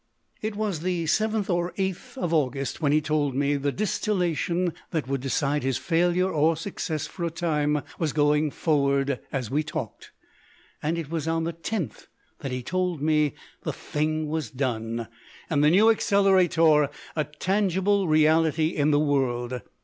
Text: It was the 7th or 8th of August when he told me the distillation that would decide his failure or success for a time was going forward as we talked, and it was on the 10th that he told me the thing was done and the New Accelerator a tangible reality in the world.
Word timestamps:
It 0.41 0.55
was 0.55 0.79
the 0.79 1.03
7th 1.03 1.47
or 1.51 1.73
8th 1.73 2.17
of 2.17 2.33
August 2.33 2.81
when 2.81 2.91
he 2.91 3.01
told 3.01 3.35
me 3.35 3.55
the 3.55 3.71
distillation 3.71 4.73
that 4.89 5.07
would 5.07 5.21
decide 5.21 5.61
his 5.61 5.77
failure 5.77 6.27
or 6.31 6.57
success 6.57 7.05
for 7.05 7.23
a 7.23 7.29
time 7.29 7.83
was 7.99 8.11
going 8.11 8.49
forward 8.49 9.19
as 9.31 9.51
we 9.51 9.61
talked, 9.61 10.09
and 10.81 10.97
it 10.97 11.11
was 11.11 11.27
on 11.27 11.43
the 11.43 11.53
10th 11.53 12.07
that 12.39 12.51
he 12.51 12.63
told 12.63 12.99
me 12.99 13.35
the 13.61 13.73
thing 13.73 14.27
was 14.27 14.49
done 14.49 15.07
and 15.51 15.63
the 15.63 15.69
New 15.69 15.91
Accelerator 15.91 16.89
a 17.15 17.23
tangible 17.23 18.07
reality 18.07 18.69
in 18.69 18.89
the 18.89 18.99
world. 18.99 19.61